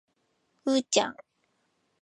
[0.65, 1.17] うーちゃん